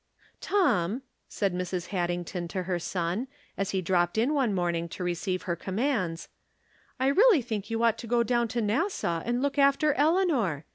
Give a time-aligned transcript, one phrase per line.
[0.41, 1.89] "Tom," said Mrs.
[1.89, 6.27] Haddington to her son, as he dropped in one morning to receive her com mands,"
[6.99, 10.65] I really think you ought to go down to Nassau and look after Eleanor.